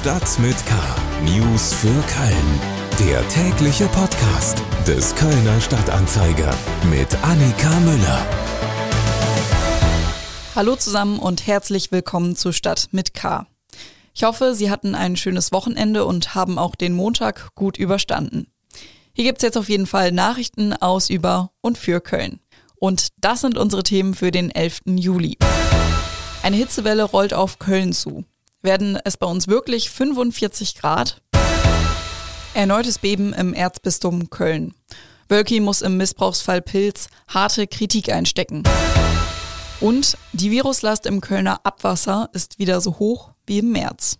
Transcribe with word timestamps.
Stadt 0.00 0.38
mit 0.38 0.56
K. 0.64 0.74
News 1.26 1.74
für 1.74 1.88
Köln. 1.88 2.60
Der 3.06 3.28
tägliche 3.28 3.84
Podcast 3.88 4.62
des 4.86 5.14
Kölner 5.14 5.60
Stadtanzeiger 5.60 6.54
mit 6.88 7.14
Annika 7.22 7.68
Müller. 7.80 8.26
Hallo 10.56 10.76
zusammen 10.76 11.18
und 11.18 11.46
herzlich 11.46 11.92
willkommen 11.92 12.34
zu 12.34 12.52
Stadt 12.52 12.88
mit 12.92 13.12
K. 13.12 13.46
Ich 14.14 14.24
hoffe, 14.24 14.54
Sie 14.54 14.70
hatten 14.70 14.94
ein 14.94 15.16
schönes 15.16 15.52
Wochenende 15.52 16.06
und 16.06 16.34
haben 16.34 16.58
auch 16.58 16.76
den 16.76 16.94
Montag 16.94 17.54
gut 17.54 17.76
überstanden. 17.76 18.46
Hier 19.12 19.24
gibt's 19.24 19.42
jetzt 19.42 19.58
auf 19.58 19.68
jeden 19.68 19.86
Fall 19.86 20.12
Nachrichten 20.12 20.72
aus, 20.72 21.10
über 21.10 21.50
und 21.60 21.76
für 21.76 22.00
Köln. 22.00 22.40
Und 22.76 23.08
das 23.18 23.42
sind 23.42 23.58
unsere 23.58 23.82
Themen 23.82 24.14
für 24.14 24.30
den 24.30 24.50
11. 24.50 24.80
Juli. 24.86 25.36
Eine 26.42 26.56
Hitzewelle 26.56 27.02
rollt 27.02 27.34
auf 27.34 27.58
Köln 27.58 27.92
zu. 27.92 28.24
Werden 28.62 28.98
es 29.04 29.16
bei 29.16 29.26
uns 29.26 29.48
wirklich 29.48 29.88
45 29.88 30.74
Grad? 30.74 31.22
Erneutes 32.52 32.98
Beben 32.98 33.32
im 33.32 33.54
Erzbistum 33.54 34.28
Köln. 34.28 34.74
Wölki 35.30 35.60
muss 35.60 35.80
im 35.80 35.96
Missbrauchsfall 35.96 36.60
Pilz 36.60 37.08
harte 37.28 37.66
Kritik 37.66 38.12
einstecken. 38.12 38.64
Und 39.80 40.18
die 40.34 40.50
Viruslast 40.50 41.06
im 41.06 41.22
Kölner 41.22 41.60
Abwasser 41.64 42.28
ist 42.34 42.58
wieder 42.58 42.82
so 42.82 42.98
hoch 42.98 43.30
wie 43.46 43.60
im 43.60 43.72
März. 43.72 44.18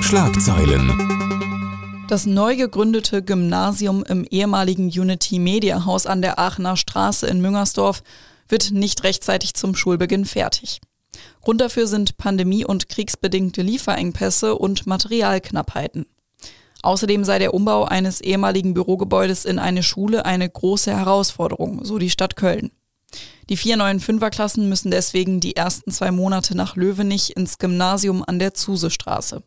Schlagzeilen. 0.00 2.06
Das 2.08 2.24
neu 2.24 2.54
gegründete 2.54 3.24
Gymnasium 3.24 4.04
im 4.04 4.24
ehemaligen 4.24 4.86
Unity 4.86 5.40
Media 5.40 5.86
Haus 5.86 6.06
an 6.06 6.22
der 6.22 6.38
Aachener 6.38 6.76
Straße 6.76 7.26
in 7.26 7.40
Müngersdorf 7.40 8.04
wird 8.48 8.70
nicht 8.70 9.02
rechtzeitig 9.02 9.54
zum 9.54 9.74
Schulbeginn 9.74 10.24
fertig. 10.24 10.80
Grund 11.42 11.60
dafür 11.60 11.86
sind 11.86 12.16
pandemie- 12.18 12.64
und 12.64 12.88
kriegsbedingte 12.88 13.62
Lieferengpässe 13.62 14.54
und 14.56 14.86
Materialknappheiten. 14.86 16.06
Außerdem 16.82 17.24
sei 17.24 17.38
der 17.38 17.54
Umbau 17.54 17.84
eines 17.84 18.20
ehemaligen 18.20 18.74
Bürogebäudes 18.74 19.44
in 19.44 19.58
eine 19.58 19.82
Schule 19.82 20.24
eine 20.24 20.48
große 20.48 20.96
Herausforderung, 20.96 21.84
so 21.84 21.98
die 21.98 22.10
Stadt 22.10 22.36
Köln. 22.36 22.70
Die 23.48 23.56
vier 23.56 23.76
neuen 23.76 24.00
Fünferklassen 24.00 24.68
müssen 24.68 24.90
deswegen 24.90 25.40
die 25.40 25.56
ersten 25.56 25.90
zwei 25.90 26.10
Monate 26.10 26.56
nach 26.56 26.76
Löwenich 26.76 27.36
ins 27.36 27.58
Gymnasium 27.58 28.24
an 28.26 28.38
der 28.38 28.54
Zusestraße. 28.54 29.42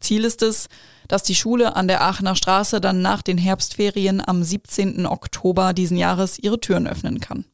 Ziel 0.00 0.24
ist 0.24 0.42
es, 0.42 0.68
dass 1.08 1.24
die 1.24 1.34
Schule 1.34 1.74
an 1.74 1.88
der 1.88 2.02
Aachener 2.02 2.36
Straße 2.36 2.80
dann 2.80 3.02
nach 3.02 3.22
den 3.22 3.38
Herbstferien 3.38 4.22
am 4.24 4.42
17. 4.44 5.06
Oktober 5.06 5.72
diesen 5.72 5.96
Jahres 5.96 6.38
ihre 6.38 6.60
Türen 6.60 6.86
öffnen 6.86 7.20
kann. 7.20 7.44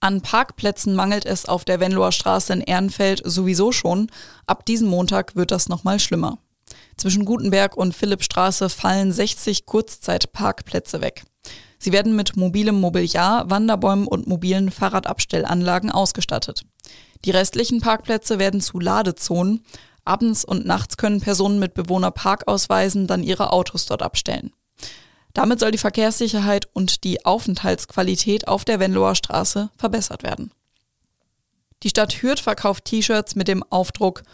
An 0.00 0.20
Parkplätzen 0.20 0.94
mangelt 0.94 1.26
es 1.26 1.46
auf 1.46 1.64
der 1.64 1.80
Venloer 1.80 2.12
Straße 2.12 2.52
in 2.52 2.60
Ehrenfeld 2.60 3.20
sowieso 3.24 3.72
schon. 3.72 4.10
Ab 4.46 4.64
diesem 4.64 4.88
Montag 4.88 5.34
wird 5.34 5.50
das 5.50 5.68
nochmal 5.68 5.98
schlimmer. 5.98 6.38
Zwischen 6.96 7.24
Gutenberg 7.24 7.76
und 7.76 7.94
Philippstraße 7.94 8.68
fallen 8.68 9.12
60 9.12 9.66
Kurzzeitparkplätze 9.66 11.00
weg. 11.00 11.24
Sie 11.78 11.92
werden 11.92 12.16
mit 12.16 12.36
mobilem 12.36 12.80
Mobiliar, 12.80 13.50
Wanderbäumen 13.50 14.06
und 14.06 14.26
mobilen 14.26 14.70
Fahrradabstellanlagen 14.70 15.90
ausgestattet. 15.90 16.64
Die 17.24 17.30
restlichen 17.30 17.80
Parkplätze 17.80 18.38
werden 18.38 18.60
zu 18.60 18.80
Ladezonen. 18.80 19.64
Abends 20.04 20.44
und 20.44 20.64
nachts 20.64 20.96
können 20.96 21.20
Personen 21.20 21.58
mit 21.58 21.74
Bewohnerparkausweisen 21.74 23.06
dann 23.06 23.22
ihre 23.22 23.52
Autos 23.52 23.86
dort 23.86 24.02
abstellen. 24.02 24.52
Damit 25.38 25.60
soll 25.60 25.70
die 25.70 25.78
Verkehrssicherheit 25.78 26.66
und 26.72 27.04
die 27.04 27.24
Aufenthaltsqualität 27.24 28.48
auf 28.48 28.64
der 28.64 28.80
Venloer 28.80 29.14
Straße 29.14 29.70
verbessert 29.76 30.24
werden. 30.24 30.50
Die 31.84 31.90
Stadt 31.90 32.12
Hürth 32.14 32.40
verkauft 32.40 32.86
T-Shirts 32.86 33.36
mit 33.36 33.46
dem 33.46 33.62
Aufdruck 33.70 34.24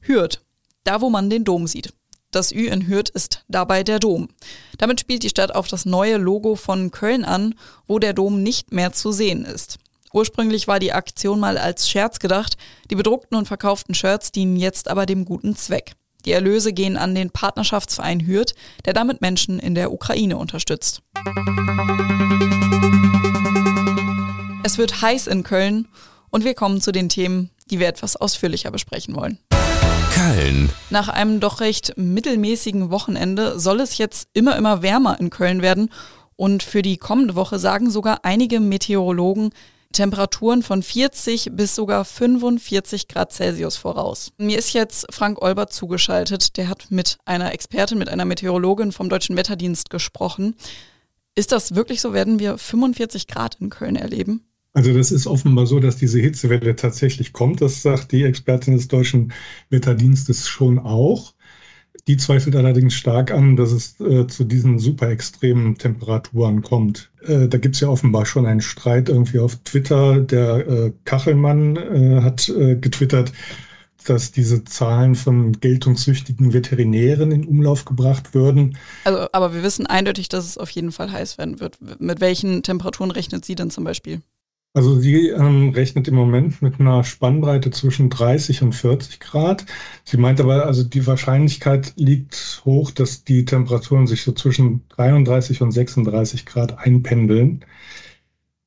Hürth, 0.00 0.40
da 0.82 1.02
wo 1.02 1.10
man 1.10 1.28
den 1.28 1.44
Dom 1.44 1.66
sieht. 1.66 1.92
Das 2.30 2.50
Ü 2.50 2.66
in 2.66 2.88
Hürth 2.88 3.10
ist 3.10 3.44
dabei 3.46 3.82
der 3.82 3.98
Dom. 3.98 4.30
Damit 4.78 5.00
spielt 5.00 5.22
die 5.22 5.28
Stadt 5.28 5.54
auf 5.54 5.68
das 5.68 5.84
neue 5.84 6.16
Logo 6.16 6.56
von 6.56 6.90
Köln 6.90 7.26
an, 7.26 7.56
wo 7.86 7.98
der 7.98 8.14
Dom 8.14 8.42
nicht 8.42 8.72
mehr 8.72 8.94
zu 8.94 9.12
sehen 9.12 9.44
ist. 9.44 9.76
Ursprünglich 10.14 10.66
war 10.66 10.78
die 10.78 10.94
Aktion 10.94 11.40
mal 11.40 11.58
als 11.58 11.90
Scherz 11.90 12.20
gedacht, 12.20 12.56
die 12.90 12.94
bedruckten 12.94 13.36
und 13.36 13.48
verkauften 13.48 13.94
Shirts 13.94 14.32
dienen 14.32 14.56
jetzt 14.56 14.88
aber 14.88 15.04
dem 15.04 15.26
guten 15.26 15.56
Zweck. 15.56 15.94
Die 16.24 16.32
Erlöse 16.32 16.72
gehen 16.72 16.96
an 16.96 17.14
den 17.14 17.30
Partnerschaftsverein 17.30 18.26
Hürth, 18.26 18.54
der 18.84 18.94
damit 18.94 19.20
Menschen 19.20 19.58
in 19.58 19.74
der 19.74 19.92
Ukraine 19.92 20.38
unterstützt. 20.38 21.02
Es 24.62 24.78
wird 24.78 25.02
heiß 25.02 25.26
in 25.26 25.42
Köln 25.42 25.88
und 26.30 26.44
wir 26.44 26.54
kommen 26.54 26.80
zu 26.80 26.92
den 26.92 27.10
Themen, 27.10 27.50
die 27.70 27.78
wir 27.78 27.88
etwas 27.88 28.16
ausführlicher 28.16 28.70
besprechen 28.70 29.14
wollen. 29.14 29.38
Köln. 30.12 30.70
Nach 30.90 31.08
einem 31.08 31.40
doch 31.40 31.60
recht 31.60 31.94
mittelmäßigen 31.96 32.90
Wochenende 32.90 33.58
soll 33.58 33.80
es 33.80 33.98
jetzt 33.98 34.28
immer, 34.32 34.56
immer 34.56 34.80
wärmer 34.80 35.20
in 35.20 35.28
Köln 35.28 35.60
werden. 35.60 35.90
Und 36.36 36.62
für 36.62 36.82
die 36.82 36.96
kommende 36.96 37.34
Woche 37.36 37.58
sagen 37.58 37.90
sogar 37.90 38.20
einige 38.24 38.60
Meteorologen, 38.60 39.50
Temperaturen 39.94 40.62
von 40.62 40.82
40 40.82 41.52
bis 41.52 41.74
sogar 41.74 42.04
45 42.04 43.08
Grad 43.08 43.32
Celsius 43.32 43.76
voraus. 43.76 44.32
Mir 44.36 44.58
ist 44.58 44.74
jetzt 44.74 45.06
Frank 45.10 45.40
Olbert 45.40 45.72
zugeschaltet. 45.72 46.58
Der 46.58 46.68
hat 46.68 46.90
mit 46.90 47.16
einer 47.24 47.54
Expertin, 47.54 47.96
mit 47.96 48.10
einer 48.10 48.26
Meteorologin 48.26 48.92
vom 48.92 49.08
Deutschen 49.08 49.36
Wetterdienst 49.36 49.88
gesprochen. 49.88 50.56
Ist 51.34 51.52
das 51.52 51.74
wirklich 51.74 52.00
so? 52.00 52.12
Werden 52.12 52.38
wir 52.38 52.58
45 52.58 53.26
Grad 53.26 53.56
in 53.60 53.70
Köln 53.70 53.96
erleben? 53.96 54.44
Also 54.74 54.92
das 54.92 55.12
ist 55.12 55.28
offenbar 55.28 55.66
so, 55.66 55.78
dass 55.78 55.96
diese 55.96 56.20
Hitzewelle 56.20 56.74
tatsächlich 56.74 57.32
kommt. 57.32 57.60
Das 57.60 57.80
sagt 57.82 58.10
die 58.10 58.24
Expertin 58.24 58.76
des 58.76 58.88
Deutschen 58.88 59.32
Wetterdienstes 59.70 60.48
schon 60.48 60.80
auch. 60.80 61.33
Die 62.06 62.16
zweifelt 62.18 62.54
allerdings 62.54 62.94
stark 62.94 63.30
an, 63.30 63.56
dass 63.56 63.72
es 63.72 63.98
äh, 64.00 64.26
zu 64.26 64.44
diesen 64.44 64.78
super 64.78 65.08
extremen 65.08 65.76
Temperaturen 65.76 66.60
kommt. 66.60 67.10
Äh, 67.22 67.48
da 67.48 67.56
gibt 67.56 67.76
es 67.76 67.80
ja 67.80 67.88
offenbar 67.88 68.26
schon 68.26 68.46
einen 68.46 68.60
Streit 68.60 69.08
irgendwie 69.08 69.38
auf 69.38 69.56
Twitter. 69.64 70.20
Der 70.20 70.68
äh, 70.68 70.92
Kachelmann 71.04 71.76
äh, 71.76 72.20
hat 72.20 72.48
äh, 72.50 72.76
getwittert, 72.76 73.32
dass 74.04 74.32
diese 74.32 74.64
Zahlen 74.64 75.14
von 75.14 75.52
geltungssüchtigen 75.60 76.52
Veterinären 76.52 77.32
in 77.32 77.46
Umlauf 77.46 77.86
gebracht 77.86 78.34
würden. 78.34 78.76
Also, 79.04 79.26
aber 79.32 79.54
wir 79.54 79.62
wissen 79.62 79.86
eindeutig, 79.86 80.28
dass 80.28 80.44
es 80.44 80.58
auf 80.58 80.68
jeden 80.70 80.92
Fall 80.92 81.10
heiß 81.10 81.38
werden 81.38 81.58
wird. 81.58 81.78
Mit 82.00 82.20
welchen 82.20 82.62
Temperaturen 82.62 83.10
rechnet 83.10 83.46
sie 83.46 83.54
denn 83.54 83.70
zum 83.70 83.84
Beispiel? 83.84 84.20
Also 84.76 84.98
sie 84.98 85.28
ähm, 85.28 85.70
rechnet 85.70 86.08
im 86.08 86.16
Moment 86.16 86.60
mit 86.60 86.80
einer 86.80 87.04
Spannbreite 87.04 87.70
zwischen 87.70 88.10
30 88.10 88.62
und 88.62 88.74
40 88.74 89.20
Grad. 89.20 89.64
Sie 90.04 90.16
meint 90.16 90.40
aber, 90.40 90.66
also 90.66 90.82
die 90.82 91.06
Wahrscheinlichkeit 91.06 91.92
liegt 91.96 92.62
hoch, 92.64 92.90
dass 92.90 93.22
die 93.22 93.44
Temperaturen 93.44 94.08
sich 94.08 94.22
so 94.22 94.32
zwischen 94.32 94.82
33 94.88 95.62
und 95.62 95.70
36 95.70 96.44
Grad 96.44 96.76
einpendeln. 96.78 97.64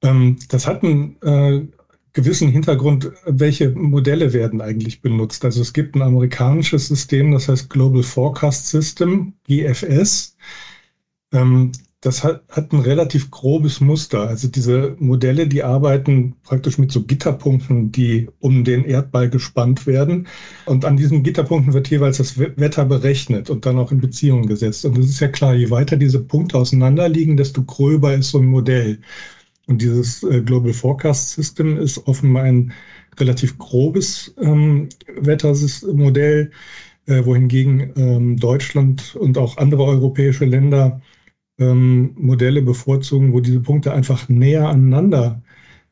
Ähm, 0.02 0.38
das 0.50 0.66
hat 0.68 0.84
einen 0.84 1.22
äh, 1.22 1.68
gewissen 2.14 2.50
Hintergrund, 2.50 3.12
welche 3.26 3.70
Modelle 3.72 4.34
werden 4.34 4.62
eigentlich 4.62 5.02
benutzt. 5.02 5.44
Also 5.46 5.62
es 5.62 5.74
gibt 5.74 5.96
ein 5.96 6.02
amerikanisches 6.02 6.88
System, 6.88 7.32
das 7.32 7.50
heißt 7.50 7.70
Global 7.70 8.04
Forecast 8.04 8.68
System, 8.70 9.34
GFS. 9.48 10.38
Ähm, 11.34 11.72
das 12.02 12.24
hat, 12.24 12.44
hat 12.50 12.72
ein 12.74 12.80
relativ 12.80 13.32
grobes 13.32 13.82
Muster. 13.82 14.28
Also 14.28 14.48
diese 14.48 14.96
Modelle, 15.00 15.48
die 15.48 15.64
arbeiten 15.64 16.36
praktisch 16.44 16.78
mit 16.78 16.92
so 16.92 17.04
Gitterpunkten, 17.04 17.92
die 17.92 18.30
um 18.40 18.64
den 18.64 18.86
Erdball 18.86 19.30
gespannt 19.30 19.88
werden. 19.88 20.28
Und 20.66 20.86
an 20.86 20.98
diesen 20.98 21.24
Gitterpunkten 21.24 21.74
wird 21.74 21.90
jeweils 21.90 22.18
das 22.18 22.38
Wetter 22.38 22.86
berechnet 22.86 23.50
und 23.50 23.66
dann 23.66 23.80
auch 23.80 23.92
in 23.92 24.00
Beziehung 24.00 24.46
gesetzt. 24.46 24.86
Und 24.86 24.98
es 24.98 25.10
ist 25.10 25.20
ja 25.20 25.28
klar, 25.28 25.56
je 25.56 25.72
weiter 25.72 25.98
diese 25.98 26.20
Punkte 26.20 26.58
auseinander 26.58 27.10
liegen, 27.10 27.36
desto 27.36 27.64
gröber 27.64 28.14
ist 28.14 28.30
so 28.30 28.40
ein 28.40 28.46
Modell. 28.46 29.00
Und 29.66 29.82
dieses 29.82 30.24
äh, 30.24 30.42
Global 30.42 30.74
Forecast 30.74 31.32
System 31.32 31.78
ist 31.78 32.08
offenbar 32.08 32.44
ein 32.44 32.74
relativ 33.20 33.58
grobes 33.58 34.34
ähm, 34.40 34.88
Wettermodell, 35.20 36.52
äh, 37.08 37.26
wohingegen 37.26 37.92
ähm, 37.96 38.38
Deutschland 38.38 39.16
und 39.16 39.38
auch 39.38 39.58
andere 39.58 39.84
europäische 39.84 40.46
Länder 40.46 41.02
ähm, 41.60 42.12
Modelle 42.16 42.62
bevorzugen, 42.62 43.34
wo 43.34 43.40
diese 43.40 43.60
Punkte 43.60 43.94
einfach 43.94 44.30
näher 44.30 44.70
aneinander 44.70 45.42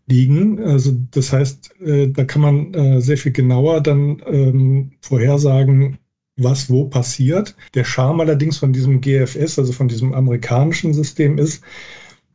liegen. 0.08 0.60
Also 0.64 0.96
das 1.12 1.34
heißt, 1.34 1.82
äh, 1.82 2.08
da 2.10 2.26
kann 2.26 2.42
man 2.42 2.74
äh, 2.74 3.02
sehr 3.02 3.18
viel 3.18 3.32
genauer 3.32 3.82
dann 3.82 4.22
ähm, 4.28 4.92
vorhersagen, 5.02 5.98
was 6.38 6.70
wo 6.70 6.86
passiert. 6.86 7.56
Der 7.74 7.86
Charme 7.86 8.22
allerdings 8.22 8.58
von 8.58 8.74
diesem 8.74 9.02
GFS, 9.02 9.58
also 9.58 9.72
von 9.72 9.88
diesem 9.88 10.14
amerikanischen 10.14 10.94
System 10.94 11.38
ist, 11.38 11.64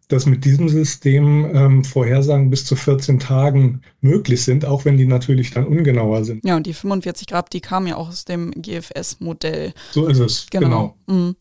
dass 0.08 0.26
mit 0.26 0.44
diesem 0.44 0.68
System 0.68 1.48
ähm, 1.54 1.84
Vorhersagen 1.84 2.50
bis 2.50 2.64
zu 2.64 2.74
14 2.74 3.20
Tagen 3.20 3.82
möglich 4.00 4.42
sind, 4.42 4.64
auch 4.64 4.84
wenn 4.84 4.96
die 4.96 5.06
natürlich 5.06 5.52
dann 5.52 5.66
ungenauer 5.66 6.24
sind. 6.24 6.44
Ja, 6.44 6.56
und 6.56 6.66
die 6.66 6.74
45 6.74 7.28
Grad, 7.28 7.52
die 7.52 7.60
kamen 7.60 7.86
ja 7.86 7.96
auch 7.96 8.08
aus 8.08 8.24
dem 8.24 8.50
GFS-Modell. 8.50 9.72
So 9.92 10.08
ist 10.08 10.18
es, 10.18 10.46
genau. 10.50 10.96
genau. 11.06 11.26
Mhm. 11.26 11.36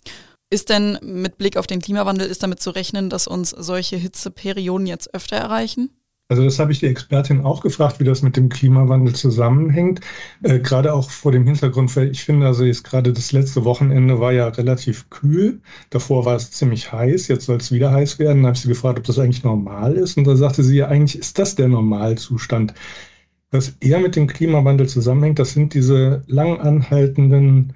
Ist 0.52 0.70
denn 0.70 0.98
mit 1.04 1.38
Blick 1.38 1.58
auf 1.58 1.68
den 1.68 1.82
Klimawandel, 1.82 2.28
ist 2.28 2.42
damit 2.42 2.60
zu 2.60 2.72
rechnen, 2.72 3.10
dass 3.10 3.28
uns 3.28 3.52
solche 3.52 3.98
Hitzeperioden 3.98 4.88
jetzt 4.88 5.14
öfter 5.14 5.36
erreichen? 5.36 5.92
Also 6.32 6.44
das 6.44 6.60
habe 6.60 6.72
ich 6.72 6.80
die 6.80 6.86
Expertin 6.86 7.42
auch 7.42 7.62
gefragt, 7.62 8.00
wie 8.00 8.04
das 8.04 8.22
mit 8.22 8.38
dem 8.38 8.50
Klimawandel 8.50 9.16
zusammenhängt. 9.16 10.02
Äh, 10.44 10.60
gerade 10.60 10.94
auch 10.94 11.10
vor 11.10 11.32
dem 11.32 11.46
Hintergrund, 11.46 11.96
weil 11.96 12.12
ich 12.12 12.24
finde, 12.24 12.46
also 12.46 12.64
jetzt 12.64 12.84
gerade 12.84 13.14
das 13.14 13.32
letzte 13.32 13.66
Wochenende 13.66 14.20
war 14.20 14.32
ja 14.32 14.48
relativ 14.48 15.10
kühl. 15.10 15.62
Davor 15.90 16.26
war 16.26 16.36
es 16.36 16.52
ziemlich 16.52 16.92
heiß, 16.92 17.30
jetzt 17.30 17.46
soll 17.46 17.58
es 17.58 17.72
wieder 17.72 17.92
heiß 17.92 18.20
werden. 18.20 18.44
Da 18.44 18.50
habe 18.50 18.56
ich 18.56 18.62
sie 18.62 18.68
gefragt, 18.68 19.00
ob 19.00 19.06
das 19.06 19.18
eigentlich 19.18 19.44
normal 19.44 19.96
ist. 19.96 20.18
Und 20.18 20.26
da 20.26 20.36
sagte 20.36 20.64
sie 20.64 20.78
ja, 20.78 20.88
eigentlich 20.88 21.18
ist 21.20 21.40
das 21.40 21.56
der 21.56 21.68
Normalzustand. 21.68 22.76
Was 23.50 23.76
eher 23.80 24.00
mit 24.00 24.16
dem 24.16 24.28
Klimawandel 24.28 24.88
zusammenhängt, 24.88 25.40
das 25.40 25.54
sind 25.54 25.74
diese 25.74 26.22
lang 26.28 26.60
anhaltenden 26.60 27.74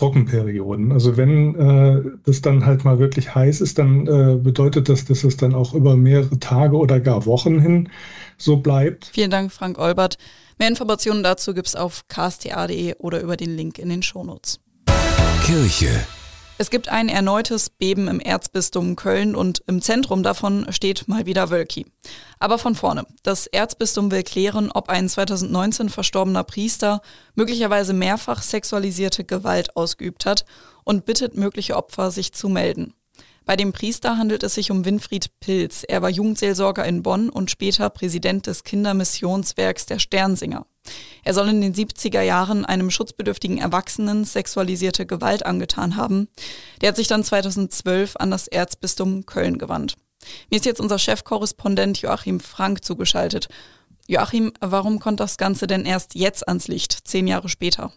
Trockenperioden. 0.00 0.92
Also 0.92 1.16
wenn 1.18 1.54
äh, 1.54 2.02
das 2.24 2.40
dann 2.40 2.64
halt 2.64 2.84
mal 2.84 2.98
wirklich 2.98 3.34
heiß 3.34 3.60
ist, 3.60 3.78
dann 3.78 4.06
äh, 4.06 4.36
bedeutet 4.36 4.88
das, 4.88 5.04
dass 5.04 5.24
es 5.24 5.36
dann 5.36 5.54
auch 5.54 5.74
über 5.74 5.94
mehrere 5.94 6.38
Tage 6.38 6.76
oder 6.76 7.00
gar 7.00 7.26
Wochen 7.26 7.60
hin 7.60 7.90
so 8.38 8.56
bleibt. 8.56 9.10
Vielen 9.12 9.30
Dank, 9.30 9.52
Frank 9.52 9.78
Olbert. 9.78 10.16
Mehr 10.58 10.68
Informationen 10.68 11.22
dazu 11.22 11.52
gibt 11.52 11.68
es 11.68 11.76
auf 11.76 12.08
ksta.de 12.08 12.94
oder 12.98 13.20
über 13.20 13.36
den 13.36 13.56
Link 13.56 13.78
in 13.78 13.90
den 13.90 14.02
Shownotes. 14.02 14.60
Kirche 15.44 16.00
es 16.60 16.68
gibt 16.68 16.90
ein 16.90 17.08
erneutes 17.08 17.70
Beben 17.70 18.06
im 18.06 18.20
Erzbistum 18.20 18.94
Köln 18.94 19.34
und 19.34 19.62
im 19.66 19.80
Zentrum 19.80 20.22
davon 20.22 20.66
steht 20.68 21.08
mal 21.08 21.24
wieder 21.24 21.48
Wölki. 21.48 21.86
Aber 22.38 22.58
von 22.58 22.74
vorne. 22.74 23.06
Das 23.22 23.46
Erzbistum 23.46 24.10
will 24.10 24.22
klären, 24.24 24.70
ob 24.70 24.90
ein 24.90 25.08
2019 25.08 25.88
verstorbener 25.88 26.44
Priester 26.44 27.00
möglicherweise 27.34 27.94
mehrfach 27.94 28.42
sexualisierte 28.42 29.24
Gewalt 29.24 29.74
ausgeübt 29.74 30.26
hat 30.26 30.44
und 30.84 31.06
bittet 31.06 31.34
mögliche 31.34 31.76
Opfer, 31.78 32.10
sich 32.10 32.34
zu 32.34 32.50
melden. 32.50 32.92
Bei 33.46 33.56
dem 33.56 33.72
Priester 33.72 34.18
handelt 34.18 34.42
es 34.42 34.52
sich 34.52 34.70
um 34.70 34.84
Winfried 34.84 35.40
Pilz. 35.40 35.82
Er 35.88 36.02
war 36.02 36.10
Jugendseelsorger 36.10 36.84
in 36.84 37.02
Bonn 37.02 37.30
und 37.30 37.50
später 37.50 37.88
Präsident 37.88 38.46
des 38.46 38.64
Kindermissionswerks 38.64 39.86
der 39.86 39.98
Sternsinger. 39.98 40.66
Er 41.24 41.34
soll 41.34 41.48
in 41.48 41.60
den 41.60 41.74
70er 41.74 42.22
Jahren 42.22 42.64
einem 42.64 42.90
schutzbedürftigen 42.90 43.58
Erwachsenen 43.58 44.24
sexualisierte 44.24 45.06
Gewalt 45.06 45.44
angetan 45.44 45.96
haben. 45.96 46.28
Der 46.80 46.88
hat 46.88 46.96
sich 46.96 47.08
dann 47.08 47.24
2012 47.24 48.16
an 48.16 48.30
das 48.30 48.48
Erzbistum 48.48 49.26
Köln 49.26 49.58
gewandt. 49.58 49.96
Mir 50.50 50.56
ist 50.56 50.66
jetzt 50.66 50.80
unser 50.80 50.98
Chefkorrespondent 50.98 52.02
Joachim 52.02 52.40
Frank 52.40 52.84
zugeschaltet. 52.84 53.48
Joachim, 54.06 54.52
warum 54.60 54.98
kommt 54.98 55.20
das 55.20 55.36
Ganze 55.36 55.66
denn 55.66 55.84
erst 55.84 56.14
jetzt 56.14 56.48
ans 56.48 56.68
Licht, 56.68 57.06
zehn 57.06 57.26
Jahre 57.26 57.48
später? 57.48 57.92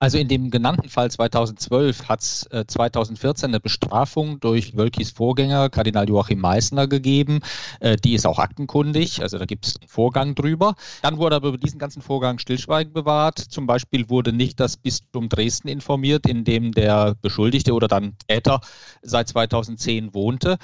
Also 0.00 0.16
in 0.16 0.28
dem 0.28 0.50
genannten 0.50 0.88
Fall 0.88 1.10
2012 1.10 2.08
hat 2.08 2.20
es 2.20 2.46
äh, 2.52 2.64
2014 2.64 3.48
eine 3.48 3.58
Bestrafung 3.58 4.38
durch 4.38 4.76
Wölkis 4.76 5.10
Vorgänger 5.10 5.70
Kardinal 5.70 6.08
Joachim 6.08 6.38
Meissner 6.38 6.86
gegeben. 6.86 7.40
Äh, 7.80 7.96
die 7.96 8.14
ist 8.14 8.24
auch 8.24 8.38
aktenkundig, 8.38 9.20
also 9.22 9.38
da 9.38 9.44
gibt 9.44 9.66
es 9.66 9.76
einen 9.80 9.88
Vorgang 9.88 10.36
drüber. 10.36 10.76
Dann 11.02 11.18
wurde 11.18 11.34
aber 11.34 11.48
über 11.48 11.58
diesen 11.58 11.80
ganzen 11.80 12.00
Vorgang 12.00 12.38
Stillschweigen 12.38 12.92
bewahrt. 12.92 13.38
Zum 13.40 13.66
Beispiel 13.66 14.08
wurde 14.08 14.32
nicht 14.32 14.60
das 14.60 14.76
Bistum 14.76 15.28
Dresden 15.28 15.66
informiert, 15.66 16.28
in 16.28 16.44
dem 16.44 16.70
der 16.70 17.16
Beschuldigte 17.20 17.74
oder 17.74 17.88
dann 17.88 18.16
Täter 18.28 18.60
seit 19.02 19.26
2010 19.28 20.14
wohnte. 20.14 20.58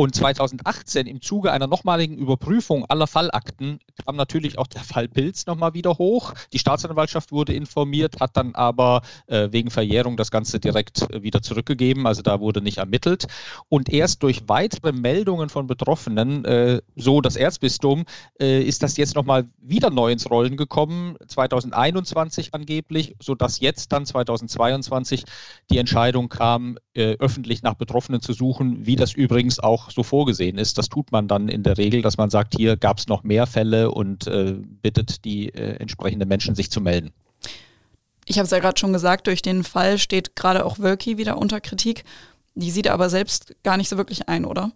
Und 0.00 0.14
2018 0.14 1.06
im 1.06 1.20
Zuge 1.20 1.52
einer 1.52 1.66
nochmaligen 1.66 2.16
Überprüfung 2.16 2.86
aller 2.86 3.06
Fallakten 3.06 3.80
kam 4.02 4.16
natürlich 4.16 4.56
auch 4.56 4.66
der 4.66 4.80
Fall 4.80 5.08
Pilz 5.08 5.44
nochmal 5.44 5.74
wieder 5.74 5.98
hoch. 5.98 6.32
Die 6.54 6.58
Staatsanwaltschaft 6.58 7.32
wurde 7.32 7.52
informiert, 7.52 8.18
hat 8.18 8.34
dann 8.34 8.54
aber 8.54 9.02
äh, 9.26 9.48
wegen 9.50 9.70
Verjährung 9.70 10.16
das 10.16 10.30
Ganze 10.30 10.58
direkt 10.58 11.02
äh, 11.10 11.22
wieder 11.22 11.42
zurückgegeben. 11.42 12.06
Also 12.06 12.22
da 12.22 12.40
wurde 12.40 12.62
nicht 12.62 12.78
ermittelt. 12.78 13.26
Und 13.68 13.92
erst 13.92 14.22
durch 14.22 14.48
weitere 14.48 14.92
Meldungen 14.92 15.50
von 15.50 15.66
Betroffenen, 15.66 16.46
äh, 16.46 16.80
so 16.96 17.20
das 17.20 17.36
Erzbistum, 17.36 18.06
äh, 18.40 18.62
ist 18.62 18.82
das 18.82 18.96
jetzt 18.96 19.16
nochmal 19.16 19.50
wieder 19.60 19.90
neu 19.90 20.12
ins 20.12 20.30
Rollen 20.30 20.56
gekommen. 20.56 21.16
2021 21.28 22.54
angeblich, 22.54 23.16
sodass 23.20 23.60
jetzt 23.60 23.92
dann 23.92 24.06
2022 24.06 25.24
die 25.70 25.76
Entscheidung 25.76 26.30
kam, 26.30 26.78
äh, 26.94 27.16
öffentlich 27.18 27.62
nach 27.62 27.74
Betroffenen 27.74 28.22
zu 28.22 28.32
suchen, 28.32 28.86
wie 28.86 28.96
das 28.96 29.12
übrigens 29.12 29.58
auch 29.60 29.89
so 29.92 30.02
vorgesehen 30.02 30.58
ist. 30.58 30.78
Das 30.78 30.88
tut 30.88 31.12
man 31.12 31.28
dann 31.28 31.48
in 31.48 31.62
der 31.62 31.78
Regel, 31.78 32.02
dass 32.02 32.16
man 32.16 32.30
sagt, 32.30 32.54
hier 32.56 32.76
gab 32.76 32.98
es 32.98 33.08
noch 33.08 33.22
mehr 33.22 33.46
Fälle 33.46 33.90
und 33.90 34.26
äh, 34.26 34.56
bittet 34.82 35.24
die 35.24 35.48
äh, 35.48 35.76
entsprechenden 35.76 36.28
Menschen, 36.28 36.54
sich 36.54 36.70
zu 36.70 36.80
melden. 36.80 37.12
Ich 38.26 38.38
habe 38.38 38.44
es 38.44 38.50
ja 38.50 38.58
gerade 38.58 38.78
schon 38.78 38.92
gesagt, 38.92 39.26
durch 39.26 39.42
den 39.42 39.64
Fall 39.64 39.98
steht 39.98 40.36
gerade 40.36 40.64
auch 40.64 40.78
Wölki 40.78 41.18
wieder 41.18 41.38
unter 41.38 41.60
Kritik. 41.60 42.04
Die 42.54 42.70
sieht 42.70 42.86
er 42.86 42.94
aber 42.94 43.10
selbst 43.10 43.54
gar 43.62 43.76
nicht 43.76 43.88
so 43.88 43.96
wirklich 43.96 44.28
ein, 44.28 44.44
oder? 44.44 44.72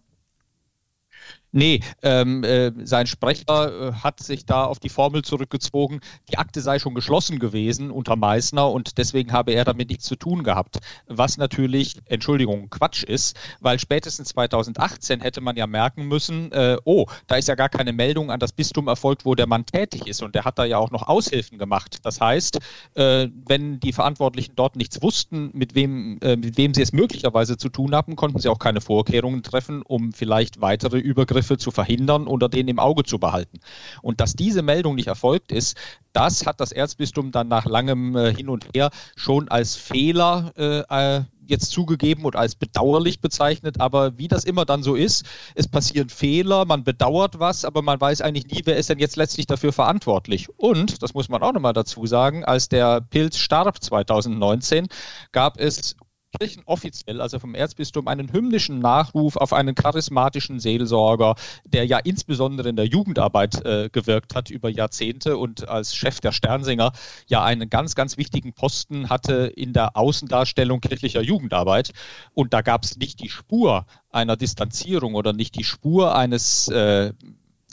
Nee, 1.57 1.83
ähm, 2.03 2.43
äh, 2.43 2.73
sein 2.85 3.07
Sprecher 3.07 3.91
äh, 3.91 3.93
hat 3.93 4.19
sich 4.19 4.45
da 4.45 4.65
auf 4.65 4.81
die 4.81 4.89
Formel 4.89 5.23
zurückgezogen, 5.23 6.01
die 6.29 6.37
Akte 6.37 6.61
sei 6.61 6.81
schon 6.81 6.97
geschlossen 6.97 7.39
gewesen 7.39 7.93
unter 7.93 8.17
Meißner 8.17 8.69
und 8.69 8.99
deswegen 8.99 9.31
habe 9.31 9.53
er 9.53 9.65
damit 9.65 9.89
nichts 9.89 10.05
zu 10.05 10.17
tun 10.17 10.43
gehabt. 10.43 10.81
Was 11.07 11.37
natürlich, 11.37 12.03
Entschuldigung, 12.07 12.71
Quatsch 12.71 13.05
ist, 13.05 13.37
weil 13.61 13.79
spätestens 13.79 14.31
2018 14.31 15.21
hätte 15.21 15.41
man 15.41 15.55
ja 15.55 15.69
merken 15.69 16.09
müssen, 16.09 16.51
äh, 16.51 16.77
oh, 16.85 17.07
da 17.29 17.37
ist 17.37 17.47
ja 17.47 17.55
gar 17.55 17.69
keine 17.69 17.93
Meldung 17.93 18.33
an 18.33 18.41
das 18.41 18.51
Bistum 18.51 18.89
erfolgt, 18.89 19.25
wo 19.25 19.37
der 19.37 19.47
Mann 19.47 19.65
tätig 19.65 20.09
ist 20.09 20.25
und 20.25 20.35
der 20.35 20.45
hat 20.45 20.59
da 20.59 20.65
ja 20.65 20.79
auch 20.79 20.91
noch 20.91 21.07
Aushilfen 21.07 21.59
gemacht. 21.59 21.99
Das 22.03 22.21
heißt, 22.21 22.59
äh, 22.95 23.29
wenn 23.47 23.79
die 23.79 23.93
Verantwortlichen 23.93 24.55
dort 24.57 24.75
nichts 24.75 25.01
wussten, 25.03 25.51
mit 25.53 25.77
wem, 25.77 26.19
äh, 26.21 26.35
mit 26.35 26.57
wem 26.57 26.75
sie 26.75 26.83
es 26.83 26.93
möglicherweise 26.93 27.57
zu 27.57 27.69
tun 27.69 27.95
haben, 27.95 28.17
konnten 28.17 28.41
sie 28.41 28.49
auch 28.49 28.59
keine 28.59 28.81
Vorkehrungen 28.81 29.45
treffen, 29.45 29.83
um 29.83 30.13
vielleicht 30.13 30.61
weitere 30.61 30.99
Übergriffe 30.99 31.44
Übergriffe 31.45 31.59
zu 31.59 31.71
verhindern 31.71 32.27
oder 32.27 32.49
den 32.49 32.69
im 32.69 32.79
Auge 32.79 33.05
zu 33.05 33.19
behalten. 33.19 33.61
Und 34.03 34.21
dass 34.21 34.35
diese 34.35 34.63
Meldung 34.63 34.95
nicht 34.95 35.09
erfolgt 35.09 35.53
ist, 35.53 35.77
das 36.13 36.47
hat 36.47 36.61
das 36.61 36.73
Erzbistum 36.73 37.33
dann 37.33 37.49
nach 37.49 37.67
langem 37.67 38.17
äh, 38.17 38.35
Hin 38.35 38.49
und 38.49 38.67
Her 38.75 38.91
schon 39.17 39.49
als 39.49 39.77
Fehler 39.77 40.53
äh, 40.57 41.17
äh, 41.17 41.23
jetzt 41.47 41.73
zugegeben 41.73 42.25
und 42.25 42.37
als 42.37 42.55
bedauerlich 42.55 43.21
bezeichnet. 43.21 43.81
Aber 43.81 44.17
wie 44.17 44.29
das 44.29 44.45
immer 44.45 44.65
dann 44.65 44.83
so 44.83 44.95
ist, 44.95 45.27
es 45.55 45.69
passieren 45.69 46.09
Fehler, 46.09 46.65
man 46.65 46.85
bedauert 46.85 47.39
was, 47.39 47.65
aber 47.65 47.83
man 47.83 48.01
weiß 48.01 48.23
eigentlich 48.23 48.47
nie, 48.47 48.63
wer 48.65 48.77
ist 48.77 48.89
denn 48.89 48.99
jetzt 48.99 49.17
letztlich 49.17 49.47
dafür 49.47 49.73
verantwortlich. 49.73 50.49
Und, 50.57 51.03
das 51.03 51.13
muss 51.15 51.29
man 51.29 51.43
auch 51.43 51.53
nochmal 51.53 51.75
dazu 51.75 52.07
sagen, 52.07 52.45
als 52.45 52.69
der 52.69 53.01
Pilz 53.03 53.37
starb 53.37 53.83
2019, 53.83 54.89
gab 55.33 55.61
es 55.61 55.97
kirchenoffiziell, 56.39 57.21
also 57.21 57.39
vom 57.39 57.55
Erzbistum, 57.55 58.09
einen 58.09 58.33
hymnischen 58.33 58.79
Nachruf 58.79 59.37
auf 59.37 59.53
einen 59.53 59.75
charismatischen 59.75 60.61
Seelsorger, 60.61 61.35
der 61.65 61.87
ja 61.87 61.99
insbesondere 61.99 62.69
in 62.69 62.77
der 62.77 62.87
Jugendarbeit 62.87 63.65
äh, 63.65 63.89
gewirkt 63.91 64.35
hat 64.35 64.51
über 64.51 64.69
Jahrzehnte 64.69 65.37
und 65.37 65.69
als 65.69 65.95
Chef 65.95 66.21
der 66.21 66.33
Sternsinger 66.33 66.93
ja 67.27 67.45
einen 67.45 67.71
ganz, 67.71 67.95
ganz 67.95 68.17
wichtigen 68.17 68.53
Posten 68.53 69.09
hatte 69.09 69.53
in 69.55 69.73
der 69.73 69.97
Außendarstellung 69.97 70.81
kirchlicher 70.81 71.23
Jugendarbeit. 71.23 71.93
Und 72.33 72.53
da 72.53 72.63
gab 72.63 72.85
es 72.85 72.97
nicht 72.97 73.21
die 73.21 73.29
Spur 73.29 73.87
einer 74.11 74.37
Distanzierung 74.37 75.15
oder 75.15 75.33
nicht 75.33 75.55
die 75.57 75.65
Spur 75.65 76.15
eines 76.15 76.69
äh, 76.69 77.13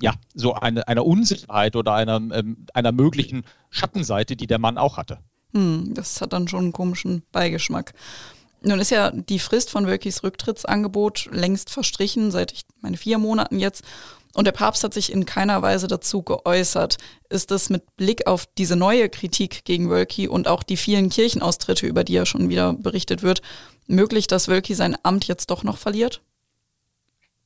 ja, 0.01 0.13
so 0.33 0.55
eine, 0.55 0.87
einer 0.87 1.05
Unsicherheit 1.05 1.75
oder 1.75 1.93
einer, 1.93 2.15
ähm, 2.15 2.65
einer 2.73 2.91
möglichen 2.91 3.43
Schattenseite, 3.69 4.35
die 4.35 4.47
der 4.47 4.59
Mann 4.59 4.77
auch 4.77 4.97
hatte. 4.97 5.19
Hm, 5.53 5.93
das 5.93 6.19
hat 6.21 6.33
dann 6.33 6.47
schon 6.47 6.63
einen 6.65 6.73
komischen 6.73 7.23
Beigeschmack. 7.31 7.93
Nun 8.63 8.79
ist 8.79 8.91
ja 8.91 9.11
die 9.11 9.39
Frist 9.39 9.71
von 9.71 9.87
Wölkis 9.87 10.23
Rücktrittsangebot 10.23 11.29
längst 11.31 11.71
verstrichen, 11.71 12.29
seit 12.29 12.51
ich 12.51 12.61
meine 12.81 12.97
vier 12.97 13.17
Monaten 13.17 13.59
jetzt. 13.59 13.83
Und 14.33 14.45
der 14.45 14.51
Papst 14.53 14.83
hat 14.83 14.93
sich 14.93 15.11
in 15.11 15.25
keiner 15.25 15.61
Weise 15.61 15.87
dazu 15.87 16.21
geäußert. 16.21 16.97
Ist 17.29 17.51
es 17.51 17.69
mit 17.69 17.97
Blick 17.97 18.27
auf 18.27 18.45
diese 18.57 18.75
neue 18.75 19.09
Kritik 19.09 19.65
gegen 19.65 19.89
Wölki 19.89 20.27
und 20.27 20.47
auch 20.47 20.63
die 20.63 20.77
vielen 20.77 21.09
Kirchenaustritte, 21.09 21.87
über 21.87 22.03
die 22.03 22.13
ja 22.13 22.25
schon 22.25 22.49
wieder 22.49 22.73
berichtet 22.73 23.23
wird, 23.23 23.41
möglich, 23.87 24.27
dass 24.27 24.47
Wölki 24.47 24.75
sein 24.75 24.97
Amt 25.03 25.25
jetzt 25.27 25.49
doch 25.49 25.63
noch 25.63 25.77
verliert? 25.77 26.21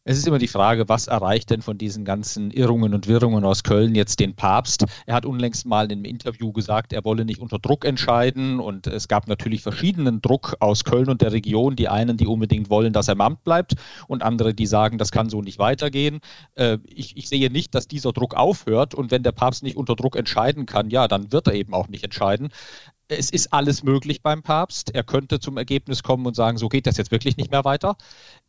Es 0.07 0.19
ist 0.19 0.27
immer 0.27 0.37
die 0.37 0.47
Frage, 0.47 0.87
was 0.87 1.07
erreicht 1.07 1.49
denn 1.49 1.63
von 1.63 1.79
diesen 1.79 2.05
ganzen 2.05 2.51
Irrungen 2.51 2.93
und 2.93 3.07
Wirrungen 3.07 3.43
aus 3.43 3.63
Köln 3.63 3.95
jetzt 3.95 4.19
den 4.19 4.35
Papst? 4.35 4.85
Er 5.07 5.15
hat 5.15 5.25
unlängst 5.25 5.65
mal 5.65 5.85
in 5.85 5.93
einem 5.93 6.05
Interview 6.05 6.51
gesagt, 6.51 6.93
er 6.93 7.03
wolle 7.03 7.25
nicht 7.25 7.41
unter 7.41 7.57
Druck 7.57 7.85
entscheiden 7.85 8.59
und 8.59 8.85
es 8.85 9.07
gab 9.07 9.27
natürlich 9.27 9.63
verschiedenen 9.63 10.21
Druck 10.21 10.57
aus 10.59 10.83
Köln 10.83 11.09
und 11.09 11.23
der 11.23 11.31
Region. 11.31 11.75
Die 11.75 11.89
einen, 11.89 12.17
die 12.17 12.27
unbedingt 12.27 12.69
wollen, 12.69 12.93
dass 12.93 13.07
er 13.07 13.13
im 13.13 13.21
Amt 13.21 13.43
bleibt 13.43 13.73
und 14.07 14.21
andere, 14.21 14.53
die 14.53 14.67
sagen, 14.67 14.99
das 14.99 15.11
kann 15.11 15.27
so 15.27 15.41
nicht 15.41 15.57
weitergehen. 15.57 16.19
Äh, 16.53 16.77
ich, 16.85 17.17
ich 17.17 17.27
sehe 17.27 17.49
nicht, 17.49 17.73
dass 17.73 17.87
dieser 17.87 18.13
Druck 18.13 18.35
aufhört 18.35 18.93
und 18.93 19.09
wenn 19.09 19.23
der 19.23 19.31
Papst 19.31 19.63
nicht 19.63 19.75
unter 19.75 19.95
Druck 19.95 20.17
entscheiden 20.17 20.67
kann, 20.67 20.91
ja, 20.91 21.07
dann 21.07 21.31
wird 21.31 21.47
er 21.47 21.55
eben 21.55 21.73
auch 21.73 21.87
nicht 21.87 22.03
entscheiden. 22.03 22.49
Es 23.07 23.29
ist 23.29 23.53
alles 23.53 23.83
möglich 23.83 24.21
beim 24.23 24.41
Papst. 24.41 24.93
Er 24.95 25.03
könnte 25.03 25.39
zum 25.39 25.57
Ergebnis 25.57 26.01
kommen 26.01 26.25
und 26.25 26.35
sagen, 26.35 26.57
so 26.57 26.69
geht 26.69 26.87
das 26.87 26.97
jetzt 26.97 27.11
wirklich 27.11 27.37
nicht 27.37 27.51
mehr 27.51 27.63
weiter. 27.63 27.97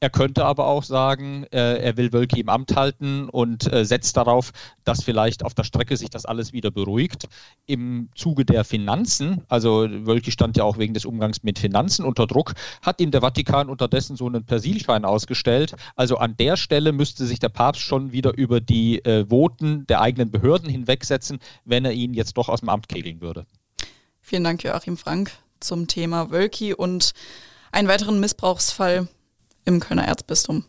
Er 0.00 0.10
könnte 0.10 0.44
aber 0.44 0.66
auch 0.66 0.82
sagen, 0.82 1.44
äh, 1.52 1.78
er 1.78 1.96
will 1.96 2.12
Wölki 2.12 2.40
im 2.40 2.48
Amt 2.48 2.74
halten 2.74 3.28
und 3.28 3.70
äh, 3.72 3.84
setzt 3.84 4.16
darauf, 4.16 4.52
dass 4.84 5.02
vielleicht 5.02 5.44
auf 5.44 5.54
der 5.54 5.64
Strecke 5.64 5.96
sich 5.96 6.08
das 6.08 6.24
alles 6.24 6.52
wieder 6.52 6.70
beruhigt. 6.70 7.28
Im 7.66 8.08
Zuge 8.14 8.44
der 8.44 8.64
Finanzen, 8.64 9.42
also 9.48 9.86
Wölki 9.90 10.30
stand 10.30 10.56
ja 10.56 10.64
auch 10.64 10.78
wegen 10.78 10.94
des 10.94 11.04
Umgangs 11.04 11.42
mit 11.42 11.58
Finanzen 11.58 12.04
unter 12.04 12.26
Druck, 12.26 12.54
hat 12.82 13.00
ihm 13.00 13.10
der 13.10 13.20
Vatikan 13.20 13.68
unterdessen 13.68 14.16
so 14.16 14.26
einen 14.26 14.44
Persilschein 14.44 15.04
ausgestellt. 15.04 15.74
Also 15.96 16.16
an 16.16 16.36
der 16.36 16.56
Stelle 16.56 16.92
müsste 16.92 17.26
sich 17.26 17.40
der 17.40 17.50
Papst 17.50 17.82
schon 17.82 18.12
wieder 18.12 18.36
über 18.36 18.60
die 18.60 19.04
äh, 19.04 19.26
Voten 19.28 19.86
der 19.86 20.00
eigenen 20.00 20.30
Behörden 20.30 20.70
hinwegsetzen, 20.70 21.40
wenn 21.64 21.84
er 21.84 21.92
ihn 21.92 22.14
jetzt 22.14 22.38
doch 22.38 22.48
aus 22.48 22.60
dem 22.60 22.70
Amt 22.70 22.88
kegeln 22.88 23.20
würde. 23.20 23.44
Vielen 24.28 24.42
Dank, 24.42 24.64
Joachim 24.64 24.96
Frank, 24.96 25.30
zum 25.60 25.86
Thema 25.86 26.32
Wölki 26.32 26.74
und 26.74 27.12
einen 27.70 27.86
weiteren 27.86 28.18
Missbrauchsfall 28.18 29.06
im 29.64 29.78
Kölner 29.78 30.02
Erzbistum. 30.02 30.64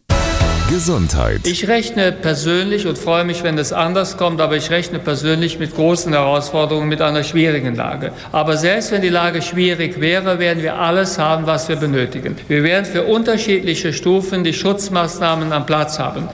Gesundheit. 0.70 1.48
Ich 1.48 1.68
rechne 1.68 2.12
persönlich 2.12 2.86
und 2.86 3.00
freue 3.00 3.24
mich, 3.24 3.42
wenn 3.42 3.58
es 3.58 3.74
anders 3.74 4.18
kommt, 4.18 4.42
aber 4.42 4.58
ich 4.58 4.70
rechne 4.70 5.00
persönlich 5.00 5.58
mit 5.58 5.74
großen 5.74 6.14
Herausforderungen, 6.14 6.88
mit 6.88 7.02
einer 7.02 7.24
schwierigen 7.24 7.74
Lage. 7.74 8.14
Aber 8.32 8.58
selbst 8.58 8.92
wenn 8.92 9.02
die 9.02 9.10
Lage 9.10 9.42
schwierig 9.42 10.00
wäre, 10.00 10.38
werden 10.38 10.62
wir 10.62 10.76
alles 10.76 11.18
haben, 11.18 11.48
was 11.48 11.68
wir 11.68 11.78
benötigen. 11.78 12.38
Wir 12.48 12.62
werden 12.62 12.86
für 12.86 13.06
unterschiedliche 13.06 13.92
Stufen 13.92 14.44
die 14.44 14.54
Schutzmaßnahmen 14.54 15.52
am 15.52 15.66
Platz 15.66 15.98
haben. 15.98 16.30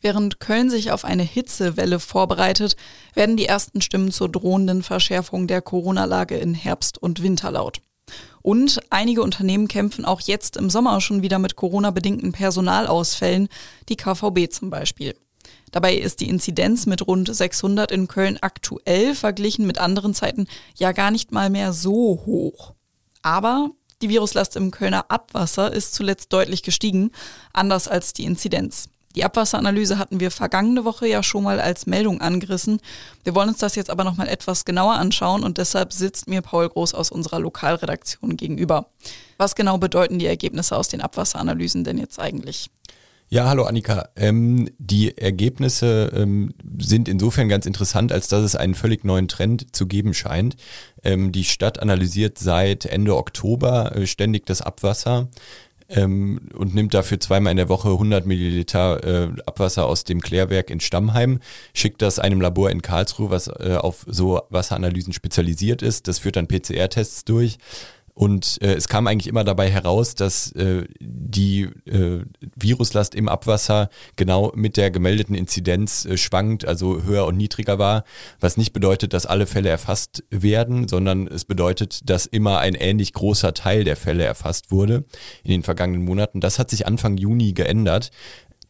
Während 0.00 0.38
Köln 0.38 0.70
sich 0.70 0.92
auf 0.92 1.04
eine 1.04 1.24
Hitzewelle 1.24 1.98
vorbereitet, 1.98 2.76
werden 3.18 3.36
die 3.36 3.46
ersten 3.46 3.82
Stimmen 3.82 4.12
zur 4.12 4.30
drohenden 4.30 4.82
Verschärfung 4.82 5.48
der 5.48 5.60
Corona-Lage 5.60 6.38
in 6.38 6.54
Herbst 6.54 6.96
und 6.96 7.22
Winter 7.22 7.50
laut. 7.50 7.82
Und 8.40 8.80
einige 8.88 9.22
Unternehmen 9.22 9.68
kämpfen 9.68 10.04
auch 10.04 10.20
jetzt 10.22 10.56
im 10.56 10.70
Sommer 10.70 11.00
schon 11.00 11.20
wieder 11.20 11.38
mit 11.38 11.56
Corona-bedingten 11.56 12.32
Personalausfällen, 12.32 13.48
die 13.88 13.96
KVB 13.96 14.50
zum 14.50 14.70
Beispiel. 14.70 15.14
Dabei 15.72 15.96
ist 15.96 16.20
die 16.20 16.28
Inzidenz 16.28 16.86
mit 16.86 17.06
rund 17.06 17.34
600 17.34 17.90
in 17.90 18.08
Köln 18.08 18.38
aktuell 18.40 19.14
verglichen 19.14 19.66
mit 19.66 19.78
anderen 19.78 20.14
Zeiten 20.14 20.46
ja 20.76 20.92
gar 20.92 21.10
nicht 21.10 21.32
mal 21.32 21.50
mehr 21.50 21.72
so 21.72 22.22
hoch. 22.24 22.74
Aber 23.22 23.70
die 24.00 24.08
Viruslast 24.08 24.54
im 24.56 24.70
Kölner 24.70 25.10
Abwasser 25.10 25.72
ist 25.72 25.92
zuletzt 25.92 26.32
deutlich 26.32 26.62
gestiegen, 26.62 27.10
anders 27.52 27.88
als 27.88 28.12
die 28.12 28.24
Inzidenz. 28.24 28.88
Die 29.16 29.24
Abwasseranalyse 29.24 29.98
hatten 29.98 30.20
wir 30.20 30.30
vergangene 30.30 30.84
Woche 30.84 31.08
ja 31.08 31.22
schon 31.22 31.42
mal 31.42 31.60
als 31.60 31.86
Meldung 31.86 32.20
angerissen. 32.20 32.80
Wir 33.24 33.34
wollen 33.34 33.48
uns 33.48 33.58
das 33.58 33.74
jetzt 33.74 33.90
aber 33.90 34.04
nochmal 34.04 34.28
etwas 34.28 34.64
genauer 34.64 34.94
anschauen 34.94 35.42
und 35.42 35.58
deshalb 35.58 35.92
sitzt 35.92 36.28
mir 36.28 36.42
Paul 36.42 36.68
Groß 36.68 36.94
aus 36.94 37.10
unserer 37.10 37.40
Lokalredaktion 37.40 38.36
gegenüber. 38.36 38.86
Was 39.38 39.54
genau 39.54 39.78
bedeuten 39.78 40.18
die 40.18 40.26
Ergebnisse 40.26 40.76
aus 40.76 40.88
den 40.88 41.00
Abwasseranalysen 41.00 41.84
denn 41.84 41.98
jetzt 41.98 42.20
eigentlich? 42.20 42.70
Ja, 43.30 43.46
hallo 43.46 43.64
Annika. 43.64 44.08
Ähm, 44.16 44.70
die 44.78 45.18
Ergebnisse 45.18 46.10
ähm, 46.14 46.54
sind 46.78 47.10
insofern 47.10 47.50
ganz 47.50 47.66
interessant, 47.66 48.10
als 48.10 48.28
dass 48.28 48.42
es 48.42 48.56
einen 48.56 48.74
völlig 48.74 49.04
neuen 49.04 49.28
Trend 49.28 49.76
zu 49.76 49.86
geben 49.86 50.14
scheint. 50.14 50.56
Ähm, 51.04 51.30
die 51.30 51.44
Stadt 51.44 51.78
analysiert 51.78 52.38
seit 52.38 52.86
Ende 52.86 53.14
Oktober 53.16 53.94
äh, 53.94 54.06
ständig 54.06 54.46
das 54.46 54.62
Abwasser 54.62 55.28
ähm, 55.88 56.40
und 56.54 56.74
nimmt 56.74 56.94
dafür 56.94 57.18
zweimal 57.20 57.50
in 57.50 57.56
der 57.56 57.68
Woche 57.68 57.88
100 57.88 58.26
Milliliter 58.26 59.04
äh, 59.04 59.28
Abwasser 59.46 59.86
aus 59.86 60.04
dem 60.04 60.20
Klärwerk 60.20 60.70
in 60.70 60.80
Stammheim, 60.80 61.40
schickt 61.74 62.02
das 62.02 62.18
einem 62.18 62.40
Labor 62.40 62.70
in 62.70 62.82
Karlsruhe, 62.82 63.30
was 63.30 63.48
äh, 63.48 63.76
auf 63.80 64.04
so 64.06 64.42
Wasseranalysen 64.50 65.12
spezialisiert 65.12 65.82
ist. 65.82 66.08
Das 66.08 66.18
führt 66.18 66.36
dann 66.36 66.48
PCR-Tests 66.48 67.24
durch 67.24 67.58
und 68.18 68.58
äh, 68.62 68.74
es 68.74 68.88
kam 68.88 69.06
eigentlich 69.06 69.28
immer 69.28 69.44
dabei 69.44 69.70
heraus, 69.70 70.16
dass 70.16 70.50
äh, 70.50 70.86
die 70.98 71.68
äh, 71.86 72.24
Viruslast 72.56 73.14
im 73.14 73.28
Abwasser 73.28 73.90
genau 74.16 74.50
mit 74.56 74.76
der 74.76 74.90
gemeldeten 74.90 75.36
Inzidenz 75.36 76.04
äh, 76.04 76.16
schwankt, 76.16 76.66
also 76.66 77.04
höher 77.04 77.26
und 77.26 77.36
niedriger 77.36 77.78
war, 77.78 78.02
was 78.40 78.56
nicht 78.56 78.72
bedeutet, 78.72 79.12
dass 79.12 79.24
alle 79.24 79.46
Fälle 79.46 79.68
erfasst 79.68 80.24
werden, 80.30 80.88
sondern 80.88 81.28
es 81.28 81.44
bedeutet, 81.44 82.10
dass 82.10 82.26
immer 82.26 82.58
ein 82.58 82.74
ähnlich 82.74 83.12
großer 83.12 83.54
Teil 83.54 83.84
der 83.84 83.94
Fälle 83.94 84.24
erfasst 84.24 84.72
wurde 84.72 85.04
in 85.44 85.52
den 85.52 85.62
vergangenen 85.62 86.04
Monaten. 86.04 86.40
Das 86.40 86.58
hat 86.58 86.70
sich 86.70 86.88
Anfang 86.88 87.18
Juni 87.18 87.52
geändert. 87.52 88.10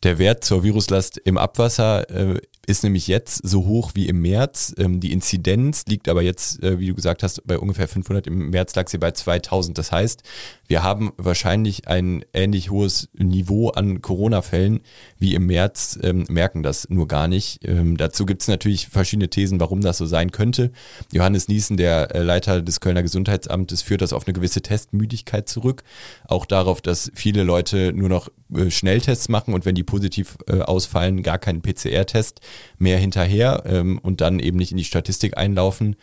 Der 0.02 0.18
Wert 0.18 0.44
zur 0.44 0.62
Viruslast 0.62 1.16
im 1.16 1.38
Abwasser 1.38 2.10
äh, 2.10 2.38
ist 2.68 2.84
nämlich 2.84 3.08
jetzt 3.08 3.48
so 3.48 3.64
hoch 3.64 3.92
wie 3.94 4.08
im 4.08 4.20
März. 4.20 4.74
Ähm, 4.76 5.00
die 5.00 5.12
Inzidenz 5.12 5.84
liegt 5.86 6.06
aber 6.06 6.20
jetzt, 6.20 6.62
äh, 6.62 6.78
wie 6.78 6.88
du 6.88 6.94
gesagt 6.94 7.22
hast, 7.22 7.46
bei 7.46 7.58
ungefähr 7.58 7.88
500. 7.88 8.26
Im 8.26 8.50
März 8.50 8.74
lag 8.74 8.88
sie 8.88 8.98
bei 8.98 9.10
2000. 9.10 9.78
Das 9.78 9.90
heißt, 9.90 10.22
wir 10.66 10.82
haben 10.82 11.12
wahrscheinlich 11.16 11.88
ein 11.88 12.24
ähnlich 12.34 12.70
hohes 12.70 13.08
Niveau 13.16 13.70
an 13.70 14.02
Corona-Fällen 14.02 14.80
wie 15.18 15.34
im 15.34 15.46
März, 15.46 15.98
ähm, 16.02 16.26
merken 16.28 16.62
das 16.62 16.90
nur 16.90 17.08
gar 17.08 17.26
nicht. 17.26 17.66
Ähm, 17.66 17.96
dazu 17.96 18.26
gibt 18.26 18.42
es 18.42 18.48
natürlich 18.48 18.88
verschiedene 18.88 19.30
Thesen, 19.30 19.60
warum 19.60 19.80
das 19.80 19.96
so 19.96 20.04
sein 20.04 20.30
könnte. 20.30 20.70
Johannes 21.10 21.48
Niesen, 21.48 21.78
der 21.78 22.14
äh, 22.14 22.22
Leiter 22.22 22.60
des 22.60 22.80
Kölner 22.80 23.02
Gesundheitsamtes, 23.02 23.80
führt 23.80 24.02
das 24.02 24.12
auf 24.12 24.26
eine 24.26 24.34
gewisse 24.34 24.60
Testmüdigkeit 24.60 25.48
zurück. 25.48 25.84
Auch 26.26 26.44
darauf, 26.44 26.82
dass 26.82 27.10
viele 27.14 27.44
Leute 27.44 27.94
nur 27.94 28.10
noch 28.10 28.28
äh, 28.54 28.70
Schnelltests 28.70 29.30
machen 29.30 29.54
und 29.54 29.64
wenn 29.64 29.74
die 29.74 29.84
positiv 29.84 30.36
äh, 30.48 30.60
ausfallen, 30.60 31.22
gar 31.22 31.38
keinen 31.38 31.62
PCR-Test 31.62 32.40
mehr 32.78 32.98
hinterher 32.98 33.62
ähm, 33.66 33.98
und 33.98 34.20
dann 34.20 34.38
eben 34.38 34.58
nicht 34.58 34.72
in 34.72 34.78
die 34.78 34.84
Statistik 34.84 35.36
einlaufen. 35.36 35.96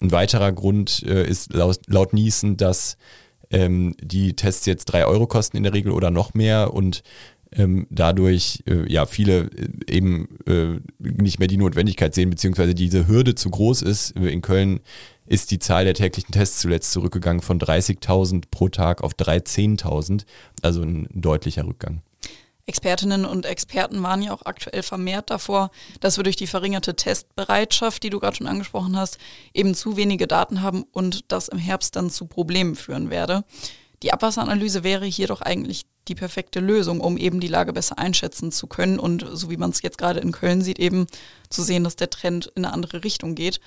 Ein 0.00 0.12
weiterer 0.12 0.52
Grund 0.52 1.02
äh, 1.06 1.26
ist 1.26 1.52
laut, 1.52 1.80
laut 1.86 2.12
Niesen, 2.12 2.56
dass 2.56 2.96
ähm, 3.50 3.94
die 4.00 4.34
Tests 4.34 4.66
jetzt 4.66 4.86
drei 4.86 5.06
Euro 5.06 5.26
kosten 5.26 5.56
in 5.56 5.62
der 5.62 5.72
Regel 5.72 5.92
oder 5.92 6.10
noch 6.10 6.34
mehr 6.34 6.74
und 6.74 7.02
ähm, 7.52 7.86
dadurch 7.90 8.62
äh, 8.66 8.90
ja 8.92 9.06
viele 9.06 9.50
äh, 9.50 9.68
eben 9.88 10.28
äh, 10.46 10.80
nicht 10.98 11.38
mehr 11.38 11.48
die 11.48 11.56
Notwendigkeit 11.56 12.14
sehen, 12.14 12.30
beziehungsweise 12.30 12.74
diese 12.74 13.06
Hürde 13.06 13.34
zu 13.34 13.50
groß 13.50 13.82
ist. 13.82 14.10
In 14.12 14.42
Köln 14.42 14.80
ist 15.26 15.50
die 15.50 15.58
Zahl 15.58 15.84
der 15.84 15.94
täglichen 15.94 16.32
Tests 16.32 16.60
zuletzt 16.60 16.92
zurückgegangen 16.92 17.42
von 17.42 17.58
30.000 17.58 18.44
pro 18.50 18.68
Tag 18.68 19.02
auf 19.02 19.12
13.000, 19.12 20.24
also 20.62 20.82
ein 20.82 21.08
deutlicher 21.12 21.66
Rückgang. 21.66 22.02
Expertinnen 22.66 23.26
und 23.26 23.44
Experten 23.44 24.02
waren 24.02 24.22
ja 24.22 24.32
auch 24.32 24.46
aktuell 24.46 24.82
vermehrt 24.82 25.30
davor, 25.30 25.70
dass 26.00 26.16
wir 26.16 26.24
durch 26.24 26.36
die 26.36 26.46
verringerte 26.46 26.96
Testbereitschaft, 26.96 28.02
die 28.02 28.10
du 28.10 28.20
gerade 28.20 28.36
schon 28.36 28.46
angesprochen 28.46 28.96
hast, 28.96 29.18
eben 29.52 29.74
zu 29.74 29.96
wenige 29.96 30.26
Daten 30.26 30.62
haben 30.62 30.84
und 30.92 31.30
das 31.30 31.48
im 31.48 31.58
Herbst 31.58 31.96
dann 31.96 32.08
zu 32.08 32.26
Problemen 32.26 32.74
führen 32.74 33.10
werde. 33.10 33.44
Die 34.02 34.12
Abwasseranalyse 34.12 34.82
wäre 34.82 35.06
hier 35.06 35.26
doch 35.26 35.40
eigentlich 35.40 35.86
die 36.08 36.14
perfekte 36.14 36.60
Lösung, 36.60 37.00
um 37.00 37.16
eben 37.16 37.40
die 37.40 37.48
Lage 37.48 37.72
besser 37.72 37.98
einschätzen 37.98 38.52
zu 38.52 38.66
können 38.66 38.98
und 38.98 39.26
so 39.32 39.50
wie 39.50 39.56
man 39.56 39.70
es 39.70 39.82
jetzt 39.82 39.98
gerade 39.98 40.20
in 40.20 40.32
Köln 40.32 40.62
sieht, 40.62 40.78
eben 40.78 41.06
zu 41.48 41.62
sehen, 41.62 41.84
dass 41.84 41.96
der 41.96 42.10
Trend 42.10 42.46
in 42.54 42.64
eine 42.64 42.74
andere 42.74 43.04
Richtung 43.04 43.34
geht. 43.34 43.60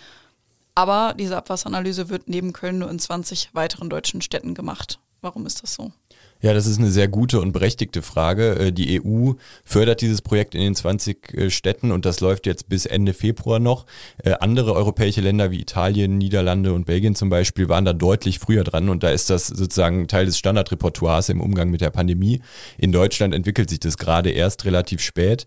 Aber 0.75 1.15
diese 1.17 1.37
Abwasseranalyse 1.37 2.09
wird 2.09 2.29
neben 2.29 2.53
Köln 2.53 2.77
nur 2.77 2.91
in 2.91 2.99
20 2.99 3.49
weiteren 3.53 3.89
deutschen 3.89 4.21
Städten 4.21 4.53
gemacht. 4.53 4.99
Warum 5.21 5.47
ist 5.47 5.63
das 5.63 5.73
so? 5.73 5.91
Ja, 6.41 6.53
das 6.53 6.67
ist 6.67 6.77
eine 6.77 6.91
sehr 6.91 7.07
gute 7.07 7.41
und 7.41 7.51
berechtigte 7.51 8.01
Frage. 8.01 8.55
Äh, 8.55 8.71
die 8.71 9.01
EU 9.01 9.33
fördert 9.63 10.01
dieses 10.01 10.21
Projekt 10.21 10.53
in 10.53 10.61
den 10.61 10.75
20 10.75 11.33
äh, 11.33 11.49
Städten 11.49 11.91
und 11.91 12.05
das 12.05 12.19
läuft 12.19 12.45
jetzt 12.45 12.69
bis 12.69 12.85
Ende 12.85 13.13
Februar 13.13 13.59
noch. 13.59 13.85
Äh, 14.23 14.33
andere 14.39 14.73
europäische 14.73 15.21
Länder 15.21 15.49
wie 15.49 15.59
Italien, 15.59 16.17
Niederlande 16.17 16.73
und 16.73 16.85
Belgien 16.85 17.15
zum 17.15 17.29
Beispiel 17.29 17.69
waren 17.69 17.85
da 17.85 17.93
deutlich 17.93 18.37
früher 18.39 18.63
dran 18.63 18.89
und 18.89 19.01
da 19.01 19.09
ist 19.09 19.29
das 19.29 19.47
sozusagen 19.47 20.07
Teil 20.07 20.27
des 20.27 20.37
Standardrepertoires 20.37 21.29
im 21.29 21.41
Umgang 21.41 21.69
mit 21.71 21.81
der 21.81 21.89
Pandemie. 21.89 22.41
In 22.77 22.91
Deutschland 22.91 23.33
entwickelt 23.33 23.69
sich 23.69 23.79
das 23.79 23.97
gerade 23.97 24.29
erst 24.29 24.65
relativ 24.65 25.01
spät. 25.01 25.45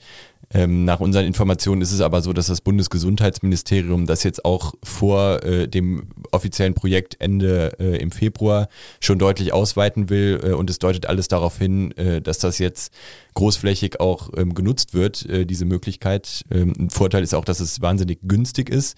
Ähm, 0.52 0.84
nach 0.84 0.98
unseren 0.98 1.26
Informationen 1.26 1.80
ist 1.80 1.92
es 1.92 2.00
aber 2.00 2.22
so, 2.22 2.32
dass 2.32 2.48
das 2.48 2.60
Bundesgesundheitsministerium 2.60 4.06
das 4.06 4.24
jetzt 4.24 4.44
auch 4.44 4.74
vor 4.82 5.44
äh, 5.44 5.68
dem 5.68 6.08
offiziellen 6.32 6.74
Projektende 6.74 7.76
äh, 7.78 7.98
im 7.98 8.10
Februar 8.10 8.68
schon 9.00 9.20
deutlich 9.20 9.52
ausweiten 9.52 10.10
will 10.10 10.40
äh, 10.42 10.50
und 10.50 10.68
es 10.68 10.80
deutet 10.80 11.06
alles 11.06 11.28
darauf 11.28 11.56
hin, 11.56 11.92
äh, 11.96 12.20
dass 12.20 12.38
das 12.38 12.58
jetzt 12.58 12.92
großflächig 13.34 14.00
auch 14.00 14.30
ähm, 14.36 14.54
genutzt 14.54 14.92
wird, 14.92 15.24
äh, 15.26 15.46
diese 15.46 15.66
Möglichkeit. 15.66 16.44
Ähm, 16.50 16.72
ein 16.78 16.90
Vorteil 16.90 17.22
ist 17.22 17.34
auch, 17.34 17.44
dass 17.44 17.60
es 17.60 17.80
wahnsinnig 17.80 18.18
günstig 18.22 18.70
ist. 18.70 18.96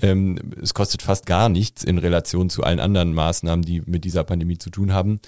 Ähm, 0.00 0.38
es 0.60 0.72
kostet 0.72 1.02
fast 1.02 1.26
gar 1.26 1.50
nichts 1.50 1.84
in 1.84 1.98
Relation 1.98 2.48
zu 2.48 2.62
allen 2.62 2.80
anderen 2.80 3.12
Maßnahmen, 3.12 3.64
die 3.64 3.82
mit 3.84 4.04
dieser 4.04 4.24
Pandemie 4.24 4.58
zu 4.58 4.70
tun 4.70 4.94
haben. 4.94 5.20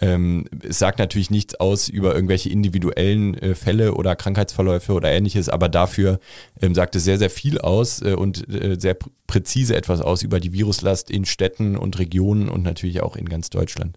Ähm, 0.00 0.46
es 0.62 0.78
sagt 0.78 0.98
natürlich 0.98 1.30
nichts 1.30 1.54
aus 1.54 1.88
über 1.88 2.14
irgendwelche 2.14 2.48
individuellen 2.48 3.34
äh, 3.34 3.54
Fälle 3.54 3.94
oder 3.94 4.16
Krankheitsverläufe 4.16 4.92
oder 4.92 5.12
ähnliches, 5.12 5.48
aber 5.48 5.68
dafür 5.68 6.18
ähm, 6.60 6.74
sagt 6.74 6.96
es 6.96 7.04
sehr, 7.04 7.18
sehr 7.18 7.30
viel 7.30 7.58
aus 7.58 8.02
äh, 8.02 8.14
und 8.14 8.48
äh, 8.48 8.76
sehr 8.78 8.94
pr 8.94 9.10
präzise 9.26 9.74
etwas 9.74 10.02
aus 10.02 10.22
über 10.22 10.38
die 10.38 10.52
Viruslast 10.52 11.10
in 11.10 11.24
Städten 11.24 11.78
und 11.78 11.98
Regionen 11.98 12.50
und 12.50 12.62
natürlich 12.62 13.00
auch 13.00 13.16
in 13.16 13.26
ganz 13.26 13.48
Deutschland. 13.48 13.96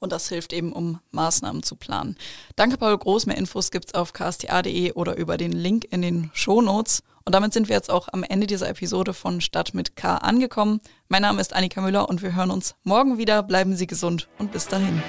Und 0.00 0.12
das 0.12 0.28
hilft 0.28 0.52
eben, 0.52 0.72
um 0.72 0.98
Maßnahmen 1.10 1.62
zu 1.62 1.76
planen. 1.76 2.16
Danke, 2.56 2.78
Paul 2.78 2.96
Groß. 2.96 3.26
Mehr 3.26 3.36
Infos 3.36 3.70
gibt's 3.70 3.94
auf 3.94 4.12
ksta.de 4.12 4.92
oder 4.92 5.16
über 5.16 5.36
den 5.36 5.52
Link 5.52 5.84
in 5.90 6.02
den 6.02 6.30
Shownotes. 6.32 7.02
Und 7.24 7.34
damit 7.34 7.52
sind 7.52 7.68
wir 7.68 7.76
jetzt 7.76 7.90
auch 7.90 8.08
am 8.12 8.24
Ende 8.24 8.46
dieser 8.46 8.68
Episode 8.68 9.12
von 9.12 9.40
Stadt 9.42 9.74
mit 9.74 9.94
K 9.96 10.16
angekommen. 10.16 10.80
Mein 11.08 11.22
Name 11.22 11.40
ist 11.40 11.54
Annika 11.54 11.82
Müller 11.82 12.08
und 12.08 12.22
wir 12.22 12.34
hören 12.34 12.50
uns 12.50 12.74
morgen 12.82 13.18
wieder. 13.18 13.42
Bleiben 13.42 13.76
Sie 13.76 13.86
gesund 13.86 14.28
und 14.38 14.52
bis 14.52 14.66
dahin. 14.66 15.02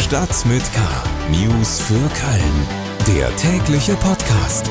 Stadt 0.00 0.44
mit 0.46 0.64
K. 0.72 0.80
News 1.30 1.80
für 1.80 1.94
Köln. 1.94 2.66
Der 3.06 3.34
tägliche 3.36 3.94
Podcast. 3.94 4.70